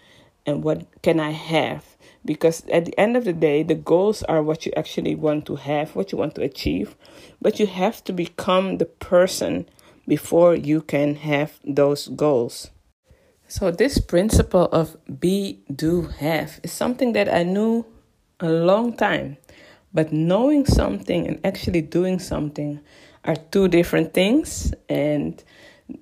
And 0.45 0.63
what 0.63 0.87
can 1.03 1.19
I 1.19 1.31
have? 1.31 1.85
because 2.25 2.67
at 2.69 2.85
the 2.85 3.01
end 3.01 3.17
of 3.17 3.25
the 3.25 3.33
day 3.33 3.63
the 3.63 3.75
goals 3.75 4.23
are 4.25 4.43
what 4.43 4.67
you 4.67 4.73
actually 4.77 5.15
want 5.15 5.47
to 5.47 5.57
have 5.57 5.97
what 5.97 6.13
you 6.13 6.19
want 6.19 6.35
to 6.35 6.43
achieve 6.43 6.95
but 7.41 7.59
you 7.59 7.67
have 7.67 8.03
to 8.05 8.13
become 8.13 8.77
the 8.77 8.85
person 8.85 9.67
before 10.09 10.57
you 10.57 10.81
can 10.81 11.15
have 11.17 11.61
those 11.65 12.09
goals. 12.09 12.71
So 13.47 13.71
this 13.71 13.99
principle 14.01 14.65
of 14.73 14.97
be 15.21 15.61
do 15.75 16.03
have 16.19 16.61
is 16.63 16.73
something 16.73 17.13
that 17.13 17.33
i 17.33 17.45
knew 17.45 17.87
a 18.41 18.49
long 18.49 18.97
time. 18.97 19.37
But 19.93 20.13
knowing 20.13 20.67
something 20.67 21.27
and 21.27 21.41
actually 21.45 21.81
doing 21.81 22.19
something 22.19 22.81
are 23.25 23.37
two 23.37 23.69
different 23.69 24.13
things. 24.13 24.75
And 24.89 25.43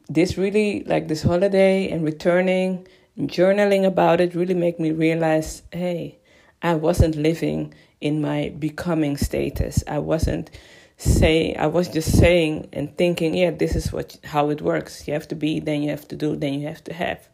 this 0.08 0.36
really 0.36 0.82
like 0.84 1.08
this 1.08 1.22
holiday 1.22 1.88
and 1.90 2.04
returning 2.04 2.86
journaling 3.18 3.86
about 3.86 4.20
it 4.20 4.34
really 4.34 4.54
made 4.54 4.78
me 4.78 4.90
realize 4.90 5.62
hey, 5.72 6.18
I 6.62 6.75
wasn't 6.75 7.16
living 7.16 7.72
in 8.00 8.20
my 8.20 8.52
becoming 8.58 9.16
status. 9.16 9.82
I 9.86 9.98
wasn't 9.98 10.50
saying, 10.96 11.56
I 11.58 11.66
was 11.66 11.88
just 11.88 12.16
saying 12.16 12.68
and 12.72 12.96
thinking, 12.96 13.34
yeah, 13.34 13.50
this 13.50 13.76
is 13.76 13.92
what 13.92 14.18
how 14.24 14.50
it 14.50 14.62
works. 14.62 15.06
You 15.06 15.14
have 15.14 15.28
to 15.28 15.34
be, 15.34 15.60
then 15.60 15.82
you 15.82 15.90
have 15.90 16.08
to 16.08 16.16
do, 16.16 16.36
then 16.36 16.54
you 16.54 16.66
have 16.68 16.82
to 16.84 16.94
have, 16.94 17.28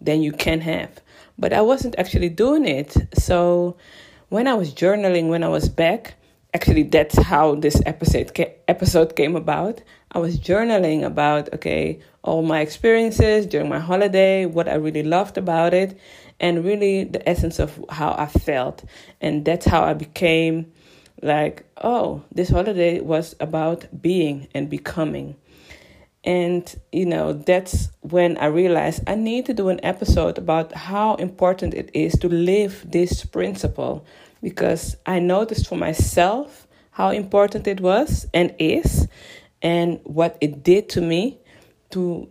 then 0.00 0.22
you 0.22 0.32
can 0.32 0.60
have. 0.60 1.00
But 1.38 1.52
I 1.52 1.60
wasn't 1.60 1.98
actually 1.98 2.28
doing 2.28 2.66
it. 2.66 2.96
So 3.14 3.76
when 4.28 4.46
I 4.46 4.54
was 4.54 4.74
journaling, 4.74 5.28
when 5.28 5.42
I 5.42 5.48
was 5.48 5.68
back, 5.68 6.14
actually 6.54 6.82
that's 6.82 7.16
how 7.22 7.54
this 7.54 7.80
episode 7.86 8.32
episode 8.66 9.16
came 9.16 9.36
about. 9.36 9.82
I 10.12 10.18
was 10.18 10.38
journaling 10.38 11.04
about 11.04 11.52
okay, 11.54 12.00
all 12.22 12.42
my 12.42 12.60
experiences 12.60 13.46
during 13.46 13.68
my 13.68 13.78
holiday, 13.78 14.44
what 14.44 14.68
I 14.68 14.74
really 14.74 15.02
loved 15.02 15.38
about 15.38 15.72
it, 15.72 15.98
and 16.40 16.64
really 16.64 17.04
the 17.04 17.26
essence 17.28 17.58
of 17.58 17.82
how 17.88 18.14
I 18.18 18.26
felt. 18.26 18.84
And 19.20 19.44
that's 19.44 19.66
how 19.66 19.82
I 19.82 19.94
became 19.94 20.72
like, 21.22 21.64
oh, 21.82 22.22
this 22.32 22.50
holiday 22.50 23.00
was 23.00 23.34
about 23.40 23.86
being 24.00 24.48
and 24.54 24.68
becoming. 24.68 25.36
And, 26.24 26.74
you 26.92 27.06
know, 27.06 27.32
that's 27.32 27.90
when 28.00 28.36
I 28.38 28.46
realized 28.46 29.02
I 29.06 29.14
need 29.14 29.46
to 29.46 29.54
do 29.54 29.68
an 29.68 29.80
episode 29.82 30.36
about 30.36 30.72
how 30.72 31.14
important 31.14 31.74
it 31.74 31.90
is 31.94 32.12
to 32.20 32.28
live 32.28 32.84
this 32.90 33.24
principle 33.24 34.04
because 34.42 34.96
I 35.06 35.20
noticed 35.20 35.68
for 35.68 35.76
myself 35.76 36.66
how 36.90 37.10
important 37.10 37.66
it 37.66 37.80
was 37.80 38.26
and 38.34 38.54
is 38.58 39.06
and 39.62 40.00
what 40.04 40.36
it 40.40 40.62
did 40.62 40.88
to 40.90 41.00
me 41.00 41.38
to 41.90 42.28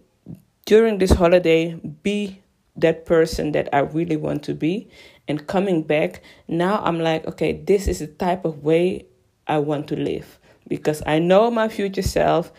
during 0.65 0.98
this 0.98 1.12
holiday 1.12 1.74
be 2.03 2.41
that 2.77 3.05
person 3.05 3.51
that 3.51 3.67
I 3.74 3.79
really 3.79 4.17
want 4.17 4.43
to 4.43 4.53
be 4.53 4.88
and 5.27 5.46
coming 5.48 5.84
back 5.84 6.22
now 6.48 6.81
I'm 6.84 7.00
like 7.00 7.25
okay 7.27 7.53
this 7.53 7.88
is 7.88 8.00
the 8.00 8.07
type 8.07 8.46
of 8.46 8.63
way 8.63 9.05
I 9.48 9.60
want 9.60 9.88
to 9.89 9.96
live 9.96 10.39
because 10.67 11.01
I 11.05 11.19
know 11.19 11.50
my 11.50 11.69
future 11.69 12.01
self. 12.01 12.51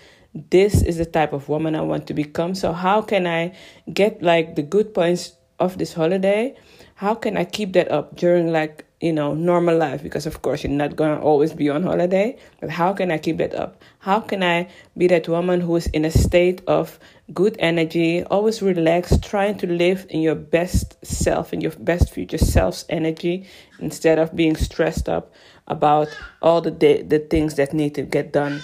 This 0.51 0.83
is 0.83 0.99
the 0.99 1.07
type 1.07 1.33
of 1.33 1.49
woman 1.49 1.75
I 1.75 1.81
want 1.83 2.07
to 2.09 2.15
become. 2.15 2.55
So 2.55 2.73
how 2.73 3.03
can 3.03 3.27
I 3.27 3.55
get 3.93 4.23
like 4.23 4.57
the 4.57 4.63
good 4.63 4.95
points 4.95 5.33
of 5.59 5.79
this 5.79 5.95
holiday? 5.95 6.57
How 6.97 7.15
can 7.15 7.37
I 7.37 7.45
keep 7.45 7.73
that 7.75 7.91
up 7.91 8.17
during 8.17 8.53
like 8.53 8.85
you 9.01 9.13
know, 9.13 9.33
normal 9.35 9.77
life 9.77 10.03
because 10.03 10.27
of 10.27 10.43
course 10.43 10.65
you're 10.65 10.73
not 10.73 10.97
to 10.97 11.19
always 11.21 11.53
be 11.53 11.71
on 11.71 11.85
holiday. 11.85 12.37
But 12.61 12.71
how 12.71 12.93
can 12.93 13.11
I 13.11 13.19
keep 13.19 13.39
that 13.39 13.55
up? 13.55 13.81
How 14.01 14.21
can 14.21 14.43
I 14.43 14.69
be 14.97 15.07
that 15.09 15.29
woman 15.29 15.61
who 15.61 15.77
is 15.77 15.87
in 15.89 16.05
a 16.05 16.11
state 16.11 16.63
of 16.67 16.99
good 17.33 17.57
energy, 17.59 18.25
always 18.25 18.61
relaxed, 18.61 19.23
trying 19.23 19.59
to 19.59 19.67
live 19.67 20.07
in 20.11 20.21
your 20.21 20.35
best 20.35 21.05
self, 21.05 21.53
in 21.53 21.61
your 21.61 21.73
best 21.73 22.13
future 22.13 22.39
self's 22.39 22.85
energy 22.89 23.47
instead 23.79 24.19
of 24.19 24.35
being 24.35 24.57
stressed 24.57 25.09
up 25.09 25.33
about 25.69 26.09
all 26.43 26.61
the 26.61 26.71
the 26.71 27.19
things 27.31 27.55
that 27.55 27.73
need 27.73 27.95
to 27.95 28.03
get 28.03 28.33
done. 28.33 28.63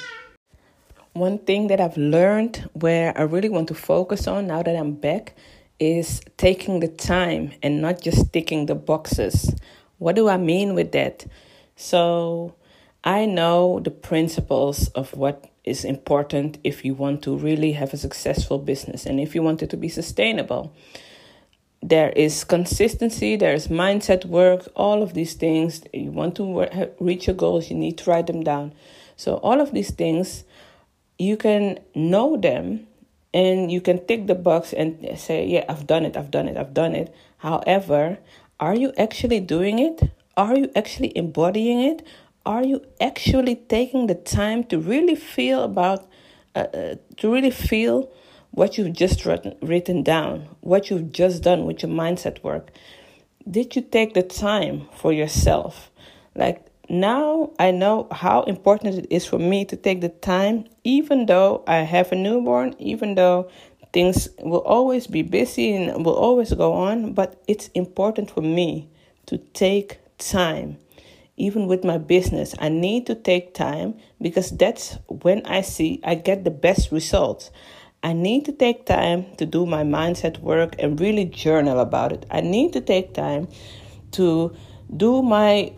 One 1.12 1.38
thing 1.38 1.68
that 1.68 1.80
I've 1.80 1.96
learned 1.96 2.68
where 2.72 3.16
I 3.16 3.22
really 3.22 3.48
want 3.48 3.68
to 3.68 3.74
focus 3.74 4.26
on 4.26 4.48
now 4.48 4.64
that 4.64 4.74
I'm 4.74 4.94
back 4.94 5.36
is 5.78 6.20
taking 6.36 6.80
the 6.80 6.88
time 6.88 7.52
and 7.62 7.80
not 7.80 8.00
just 8.00 8.32
ticking 8.32 8.66
the 8.66 8.74
boxes. 8.74 9.54
What 10.04 10.16
do 10.16 10.28
I 10.28 10.36
mean 10.36 10.74
with 10.74 10.92
that? 10.92 11.24
So, 11.76 12.54
I 13.04 13.24
know 13.24 13.80
the 13.80 13.90
principles 13.90 14.88
of 14.88 15.16
what 15.16 15.50
is 15.64 15.82
important 15.82 16.58
if 16.62 16.84
you 16.84 16.92
want 16.92 17.22
to 17.22 17.34
really 17.34 17.72
have 17.72 17.94
a 17.94 17.96
successful 17.96 18.58
business 18.58 19.06
and 19.06 19.18
if 19.18 19.34
you 19.34 19.42
want 19.42 19.62
it 19.62 19.70
to 19.70 19.78
be 19.78 19.88
sustainable. 19.88 20.74
There 21.82 22.10
is 22.10 22.44
consistency, 22.44 23.36
there 23.36 23.54
is 23.54 23.68
mindset 23.68 24.26
work, 24.26 24.68
all 24.76 25.02
of 25.02 25.14
these 25.14 25.32
things. 25.32 25.82
You 25.94 26.10
want 26.10 26.36
to 26.36 26.90
reach 27.00 27.26
your 27.26 27.36
goals, 27.36 27.70
you 27.70 27.76
need 27.76 27.96
to 27.96 28.10
write 28.10 28.26
them 28.26 28.44
down. 28.44 28.74
So, 29.16 29.36
all 29.36 29.58
of 29.58 29.72
these 29.72 29.90
things, 29.90 30.44
you 31.18 31.38
can 31.38 31.78
know 31.94 32.36
them 32.36 32.88
and 33.32 33.72
you 33.72 33.80
can 33.80 34.04
tick 34.06 34.26
the 34.26 34.34
box 34.34 34.74
and 34.74 35.18
say, 35.18 35.46
Yeah, 35.46 35.64
I've 35.66 35.86
done 35.86 36.04
it, 36.04 36.14
I've 36.14 36.30
done 36.30 36.46
it, 36.46 36.58
I've 36.58 36.74
done 36.74 36.94
it. 36.94 37.14
However, 37.38 38.18
are 38.60 38.74
you 38.74 38.92
actually 38.96 39.40
doing 39.40 39.78
it? 39.78 40.10
Are 40.36 40.56
you 40.56 40.70
actually 40.74 41.16
embodying 41.16 41.80
it? 41.80 42.06
Are 42.46 42.62
you 42.64 42.84
actually 43.00 43.56
taking 43.56 44.06
the 44.06 44.14
time 44.14 44.64
to 44.64 44.78
really 44.78 45.14
feel 45.14 45.62
about, 45.62 46.08
uh, 46.54 46.66
uh, 46.74 46.94
to 47.16 47.32
really 47.32 47.50
feel 47.50 48.10
what 48.50 48.78
you've 48.78 48.92
just 48.92 49.24
written, 49.24 49.56
written 49.62 50.02
down, 50.02 50.48
what 50.60 50.90
you've 50.90 51.10
just 51.10 51.42
done 51.42 51.64
with 51.64 51.82
your 51.82 51.90
mindset 51.90 52.42
work? 52.42 52.70
Did 53.50 53.76
you 53.76 53.82
take 53.82 54.14
the 54.14 54.22
time 54.22 54.88
for 54.94 55.12
yourself? 55.12 55.90
Like 56.34 56.66
now, 56.88 57.50
I 57.58 57.70
know 57.70 58.08
how 58.10 58.42
important 58.42 58.98
it 58.98 59.06
is 59.10 59.26
for 59.26 59.38
me 59.38 59.64
to 59.66 59.76
take 59.76 60.00
the 60.00 60.10
time, 60.10 60.66
even 60.84 61.26
though 61.26 61.64
I 61.66 61.76
have 61.78 62.12
a 62.12 62.16
newborn, 62.16 62.74
even 62.78 63.14
though 63.14 63.48
things 63.94 64.28
will 64.40 64.62
always 64.66 65.06
be 65.06 65.22
busy 65.22 65.72
and 65.74 66.04
will 66.04 66.16
always 66.16 66.52
go 66.52 66.74
on, 66.74 67.14
but 67.14 67.42
it's 67.48 67.68
important 67.68 68.30
for 68.30 68.42
me 68.42 68.90
to 69.26 69.38
take 69.38 70.00
time. 70.18 70.76
Even 71.36 71.66
with 71.66 71.84
my 71.84 71.96
business, 71.98 72.54
I 72.58 72.68
need 72.68 73.06
to 73.06 73.14
take 73.14 73.54
time 73.54 73.94
because 74.20 74.50
that's 74.50 74.98
when 75.08 75.46
I 75.46 75.62
see 75.62 76.00
I 76.04 76.16
get 76.16 76.44
the 76.44 76.50
best 76.50 76.92
results. 76.92 77.50
I 78.02 78.12
need 78.12 78.44
to 78.44 78.52
take 78.52 78.84
time 78.84 79.34
to 79.36 79.46
do 79.46 79.64
my 79.64 79.82
mindset 79.82 80.38
work 80.40 80.76
and 80.78 81.00
really 81.00 81.24
journal 81.24 81.80
about 81.80 82.12
it. 82.12 82.26
I 82.30 82.42
need 82.42 82.74
to 82.74 82.80
take 82.82 83.14
time 83.14 83.48
to 84.12 84.54
do 84.94 85.22
my 85.22 85.72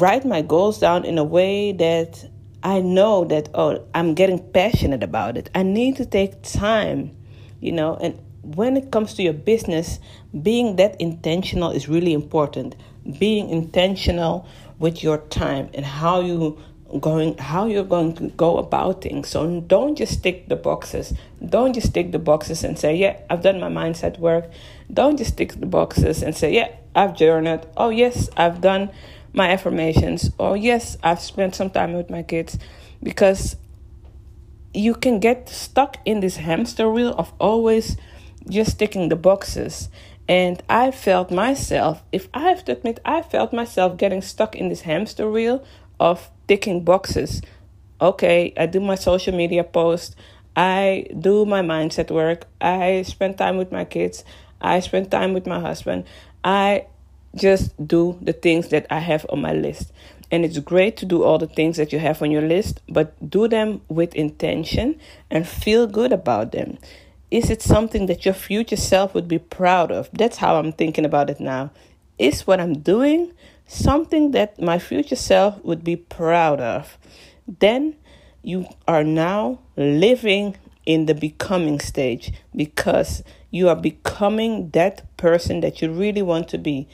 write 0.00 0.24
my 0.24 0.42
goals 0.42 0.78
down 0.78 1.04
in 1.04 1.18
a 1.18 1.24
way 1.24 1.72
that 1.72 2.24
I 2.62 2.80
know 2.80 3.24
that 3.26 3.50
oh 3.54 3.84
I'm 3.94 4.14
getting 4.14 4.38
passionate 4.52 5.02
about 5.02 5.36
it. 5.36 5.50
I 5.54 5.62
need 5.62 5.96
to 5.96 6.06
take 6.06 6.42
time, 6.42 7.16
you 7.60 7.72
know, 7.72 7.96
and 7.96 8.18
when 8.42 8.76
it 8.76 8.90
comes 8.90 9.14
to 9.14 9.22
your 9.22 9.32
business, 9.32 9.98
being 10.42 10.76
that 10.76 11.00
intentional 11.00 11.70
is 11.70 11.88
really 11.88 12.12
important. 12.12 12.76
Being 13.18 13.50
intentional 13.50 14.46
with 14.78 15.02
your 15.02 15.18
time 15.18 15.70
and 15.74 15.84
how 15.84 16.20
you 16.20 16.58
going 17.00 17.36
how 17.36 17.66
you're 17.66 17.84
going 17.84 18.14
to 18.14 18.28
go 18.28 18.56
about 18.56 19.02
things. 19.02 19.28
So 19.28 19.60
don't 19.60 19.96
just 19.96 20.22
tick 20.22 20.48
the 20.48 20.56
boxes. 20.56 21.12
Don't 21.44 21.74
just 21.74 21.92
tick 21.92 22.12
the 22.12 22.18
boxes 22.18 22.64
and 22.64 22.78
say, 22.78 22.96
"Yeah, 22.96 23.18
I've 23.28 23.42
done 23.42 23.60
my 23.60 23.68
mindset 23.68 24.18
work." 24.18 24.50
Don't 24.92 25.18
just 25.18 25.36
tick 25.36 25.52
the 25.60 25.66
boxes 25.66 26.22
and 26.22 26.34
say, 26.34 26.54
"Yeah, 26.54 26.68
I've 26.94 27.14
journaled." 27.14 27.66
Oh, 27.76 27.90
yes, 27.90 28.30
I've 28.36 28.60
done 28.60 28.90
my 29.32 29.50
affirmations. 29.50 30.30
Oh, 30.38 30.54
yes, 30.54 30.96
I've 31.02 31.20
spent 31.20 31.54
some 31.54 31.70
time 31.70 31.92
with 31.92 32.08
my 32.08 32.22
kids 32.22 32.58
because 33.02 33.56
you 34.74 34.94
can 34.94 35.18
get 35.18 35.48
stuck 35.48 35.98
in 36.04 36.20
this 36.20 36.36
hamster 36.36 36.90
wheel 36.90 37.14
of 37.18 37.32
always 37.38 37.96
just 38.48 38.78
ticking 38.78 39.08
the 39.08 39.16
boxes. 39.16 39.88
And 40.28 40.62
I 40.68 40.90
felt 40.90 41.30
myself, 41.30 42.02
if 42.12 42.28
I 42.34 42.40
have 42.50 42.64
to 42.66 42.72
admit, 42.72 43.00
I 43.04 43.22
felt 43.22 43.52
myself 43.52 43.96
getting 43.96 44.20
stuck 44.20 44.54
in 44.54 44.68
this 44.68 44.82
hamster 44.82 45.30
wheel 45.30 45.64
of 45.98 46.30
ticking 46.46 46.84
boxes. 46.84 47.40
Okay, 48.00 48.52
I 48.56 48.66
do 48.66 48.78
my 48.78 48.94
social 48.94 49.34
media 49.34 49.64
post, 49.64 50.14
I 50.54 51.06
do 51.18 51.44
my 51.44 51.62
mindset 51.62 52.10
work, 52.10 52.46
I 52.60 53.02
spend 53.02 53.38
time 53.38 53.56
with 53.56 53.72
my 53.72 53.84
kids, 53.84 54.22
I 54.60 54.80
spend 54.80 55.10
time 55.10 55.32
with 55.32 55.46
my 55.46 55.58
husband, 55.58 56.04
I 56.44 56.86
just 57.34 57.74
do 57.84 58.18
the 58.20 58.32
things 58.32 58.68
that 58.68 58.86
I 58.90 58.98
have 59.00 59.26
on 59.30 59.40
my 59.40 59.52
list. 59.52 59.92
And 60.30 60.44
it's 60.44 60.58
great 60.58 60.96
to 60.98 61.06
do 61.06 61.22
all 61.22 61.38
the 61.38 61.46
things 61.46 61.76
that 61.78 61.92
you 61.92 61.98
have 61.98 62.20
on 62.22 62.30
your 62.30 62.42
list, 62.42 62.80
but 62.88 63.30
do 63.30 63.48
them 63.48 63.80
with 63.88 64.14
intention 64.14 65.00
and 65.30 65.48
feel 65.48 65.86
good 65.86 66.12
about 66.12 66.52
them. 66.52 66.78
Is 67.30 67.50
it 67.50 67.62
something 67.62 68.06
that 68.06 68.24
your 68.24 68.34
future 68.34 68.76
self 68.76 69.14
would 69.14 69.28
be 69.28 69.38
proud 69.38 69.90
of? 69.90 70.08
That's 70.12 70.38
how 70.38 70.56
I'm 70.56 70.72
thinking 70.72 71.04
about 71.04 71.30
it 71.30 71.40
now. 71.40 71.70
Is 72.18 72.46
what 72.46 72.60
I'm 72.60 72.78
doing 72.78 73.32
something 73.66 74.32
that 74.32 74.60
my 74.60 74.78
future 74.78 75.16
self 75.16 75.62
would 75.64 75.84
be 75.84 75.96
proud 75.96 76.60
of? 76.60 76.98
Then 77.46 77.96
you 78.42 78.66
are 78.86 79.04
now 79.04 79.60
living 79.76 80.56
in 80.86 81.04
the 81.04 81.14
becoming 81.14 81.78
stage 81.80 82.32
because 82.56 83.22
you 83.50 83.68
are 83.68 83.76
becoming 83.76 84.70
that 84.70 85.16
person 85.18 85.60
that 85.60 85.82
you 85.82 85.92
really 85.92 86.22
want 86.22 86.48
to 86.48 86.58
be. 86.58 86.88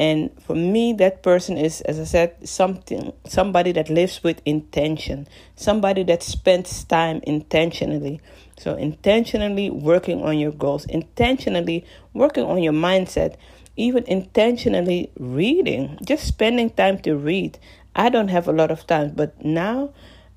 And 0.00 0.30
for 0.40 0.56
me, 0.56 0.94
that 0.94 1.22
person 1.22 1.58
is, 1.58 1.82
as 1.82 2.00
I 2.00 2.04
said, 2.04 2.48
something 2.48 3.12
somebody 3.26 3.70
that 3.72 3.90
lives 3.90 4.24
with 4.24 4.40
intention, 4.46 5.28
somebody 5.56 6.04
that 6.04 6.22
spends 6.22 6.84
time 6.84 7.20
intentionally. 7.24 8.18
So 8.56 8.76
intentionally 8.76 9.68
working 9.68 10.22
on 10.22 10.38
your 10.38 10.52
goals, 10.52 10.86
intentionally 10.86 11.84
working 12.14 12.44
on 12.44 12.62
your 12.62 12.72
mindset, 12.72 13.36
even 13.76 14.04
intentionally 14.04 15.10
reading, 15.18 15.98
just 16.02 16.26
spending 16.26 16.70
time 16.70 17.00
to 17.00 17.14
read. 17.14 17.58
I 17.94 18.08
don't 18.08 18.28
have 18.28 18.48
a 18.48 18.52
lot 18.52 18.70
of 18.70 18.86
time, 18.86 19.12
but 19.14 19.44
now 19.44 19.92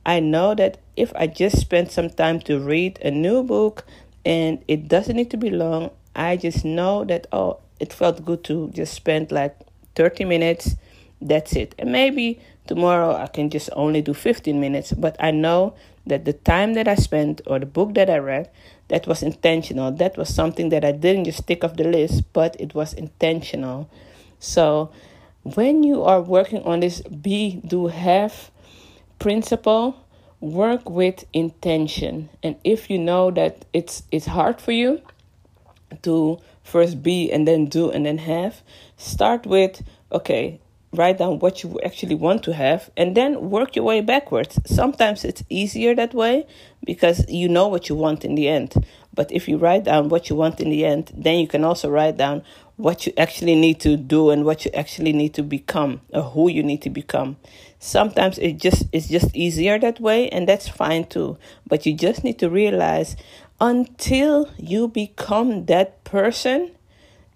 I 0.06 0.20
know 0.20 0.56
that 0.56 0.80
if 0.98 1.14
I 1.16 1.28
just 1.28 1.58
spend 1.58 1.90
some 1.90 2.10
time 2.10 2.42
to 2.42 2.60
read 2.60 3.00
a 3.02 3.12
new 3.12 3.44
book 3.44 3.86
and 4.26 4.62
it 4.68 4.90
doesn't 4.90 5.16
need 5.16 5.32
to 5.32 5.38
be 5.38 5.52
long, 5.52 5.92
I 6.14 6.36
just 6.36 6.66
know 6.66 7.06
that 7.06 7.28
oh, 7.32 7.60
it 7.84 7.92
felt 7.92 8.24
good 8.24 8.46
to 8.46 8.70
just 8.70 8.94
spend 8.94 9.30
like 9.30 9.56
30 9.96 10.24
minutes. 10.24 10.76
That's 11.22 11.54
it. 11.54 11.76
And 11.78 11.92
maybe 11.92 12.40
tomorrow 12.66 13.14
I 13.14 13.28
can 13.28 13.50
just 13.50 13.70
only 13.74 14.02
do 14.02 14.14
15 14.14 14.58
minutes, 14.58 14.94
but 14.94 15.18
I 15.20 15.32
know 15.32 15.76
that 16.08 16.24
the 16.24 16.32
time 16.32 16.76
that 16.76 16.88
I 16.88 16.96
spent 16.96 17.42
or 17.46 17.60
the 17.60 17.66
book 17.66 17.94
that 17.96 18.10
I 18.10 18.20
read, 18.20 18.50
that 18.88 19.06
was 19.06 19.22
intentional. 19.22 19.92
That 19.92 20.18
was 20.18 20.34
something 20.34 20.70
that 20.70 20.86
I 20.86 20.94
didn't 20.94 21.26
just 21.26 21.46
tick 21.46 21.66
off 21.66 21.76
the 21.76 21.84
list, 21.84 22.24
but 22.32 22.56
it 22.58 22.74
was 22.74 22.94
intentional. 22.94 23.90
So 24.40 24.90
when 25.44 25.84
you 25.84 26.04
are 26.04 26.22
working 26.22 26.64
on 26.64 26.80
this 26.80 27.02
be, 27.02 27.62
do, 27.68 27.88
have 27.88 28.50
principle, 29.20 30.06
work 30.40 30.90
with 30.90 31.26
intention. 31.34 32.30
And 32.42 32.56
if 32.64 32.90
you 32.90 32.98
know 32.98 33.30
that 33.32 33.66
it's 33.74 34.04
it's 34.10 34.28
hard 34.28 34.62
for 34.62 34.72
you 34.72 35.02
to 36.04 36.40
first 36.64 37.04
be 37.04 37.32
and 37.32 37.48
then 37.48 37.66
do 37.66 37.92
and 37.92 38.06
then 38.06 38.18
have. 38.20 38.62
Start 38.98 39.46
with, 39.46 39.84
okay, 40.12 40.60
write 40.94 41.18
down 41.18 41.40
what 41.40 41.64
you 41.64 41.80
actually 41.84 42.16
want 42.16 42.44
to 42.44 42.54
have 42.54 42.90
and 42.96 43.16
then 43.16 43.50
work 43.50 43.76
your 43.76 43.86
way 43.86 44.02
backwards. 44.02 44.60
Sometimes 44.66 45.24
it's 45.26 45.44
easier 45.50 45.96
that 45.96 46.14
way 46.14 46.46
because 46.86 47.28
you 47.30 47.50
know 47.50 47.68
what 47.68 47.90
you 47.90 47.96
want 47.96 48.24
in 48.24 48.36
the 48.36 48.48
end. 48.48 48.86
But 49.14 49.32
if 49.32 49.48
you 49.48 49.58
write 49.58 49.84
down 49.84 50.10
what 50.10 50.30
you 50.30 50.36
want 50.36 50.60
in 50.60 50.70
the 50.70 50.86
end, 50.86 51.12
then 51.16 51.40
you 51.40 51.48
can 51.48 51.64
also 51.64 51.90
write 51.90 52.18
down 52.18 52.44
what 52.76 53.06
you 53.06 53.14
actually 53.18 53.56
need 53.56 53.80
to 53.82 53.96
do 53.96 54.32
and 54.32 54.46
what 54.46 54.66
you 54.66 54.72
actually 54.74 55.14
need 55.14 55.34
to 55.36 55.44
become 55.44 56.02
or 56.10 56.24
who 56.24 56.50
you 56.50 56.64
need 56.64 56.82
to 56.82 56.90
become. 56.90 57.38
Sometimes 57.80 58.38
it 58.40 58.54
just 58.54 58.86
it's 58.92 59.10
just 59.10 59.36
easier 59.36 59.78
that 59.78 60.00
way 60.00 60.30
and 60.30 60.48
that's 60.48 60.68
fine 60.68 61.06
too. 61.06 61.38
But 61.68 61.86
you 61.86 61.94
just 61.94 62.24
need 62.24 62.40
to 62.40 62.50
realize 62.50 63.16
until 63.60 64.50
you 64.58 64.88
become 64.88 65.66
that 65.66 66.04
person, 66.04 66.76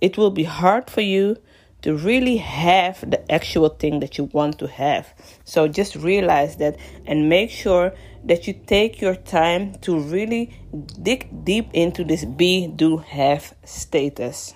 it 0.01 0.17
will 0.17 0.31
be 0.31 0.43
hard 0.43 0.89
for 0.89 1.01
you 1.01 1.37
to 1.81 1.95
really 1.95 2.37
have 2.37 3.09
the 3.09 3.31
actual 3.31 3.69
thing 3.69 3.99
that 3.99 4.17
you 4.17 4.25
want 4.25 4.59
to 4.59 4.67
have. 4.67 5.13
So 5.45 5.67
just 5.67 5.95
realize 5.95 6.57
that 6.57 6.77
and 7.05 7.29
make 7.29 7.49
sure 7.49 7.93
that 8.23 8.47
you 8.47 8.53
take 8.53 8.99
your 8.99 9.15
time 9.15 9.75
to 9.81 9.99
really 9.99 10.53
dig 11.01 11.45
deep 11.45 11.69
into 11.73 12.03
this 12.03 12.25
be, 12.25 12.67
do, 12.67 12.97
have 12.97 13.53
status. 13.63 14.53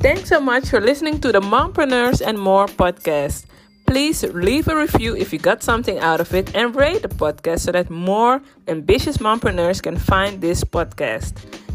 Thanks 0.00 0.28
so 0.28 0.40
much 0.40 0.68
for 0.68 0.80
listening 0.80 1.20
to 1.20 1.30
the 1.30 1.40
Mompreneurs 1.40 2.20
and 2.26 2.38
More 2.38 2.66
podcast. 2.66 3.46
Please 3.92 4.22
leave 4.22 4.68
a 4.68 4.74
review 4.74 5.14
if 5.14 5.34
you 5.34 5.38
got 5.38 5.62
something 5.62 5.98
out 5.98 6.18
of 6.18 6.32
it 6.32 6.56
and 6.56 6.74
rate 6.74 7.02
the 7.02 7.08
podcast 7.08 7.60
so 7.60 7.72
that 7.72 7.90
more 7.90 8.40
ambitious 8.66 9.18
mompreneurs 9.18 9.82
can 9.82 9.98
find 9.98 10.40
this 10.40 10.64
podcast. 10.64 11.34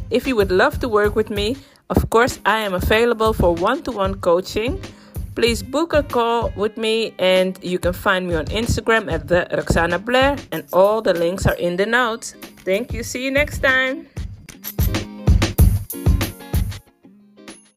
If 0.09 0.25
you 0.25 0.35
would 0.35 0.49
love 0.49 0.79
to 0.79 0.89
work 0.89 1.15
with 1.15 1.29
me, 1.29 1.57
of 1.91 2.09
course, 2.09 2.39
I 2.43 2.61
am 2.61 2.73
available 2.73 3.33
for 3.33 3.53
one 3.53 3.83
to 3.83 3.91
one 3.91 4.15
coaching. 4.15 4.81
Please 5.35 5.61
book 5.61 5.93
a 5.93 6.01
call 6.01 6.51
with 6.55 6.75
me, 6.75 7.13
and 7.19 7.59
you 7.63 7.77
can 7.77 7.93
find 7.93 8.27
me 8.27 8.33
on 8.33 8.45
Instagram 8.45 9.11
at 9.11 9.27
the 9.27 9.47
Roxana 9.51 9.99
Blair, 9.99 10.37
and 10.51 10.63
all 10.73 11.03
the 11.03 11.13
links 11.13 11.45
are 11.45 11.57
in 11.57 11.75
the 11.75 11.85
notes. 11.85 12.33
Thank 12.65 12.93
you. 12.93 13.03
See 13.03 13.25
you 13.25 13.29
next 13.29 13.59
time. 13.59 14.07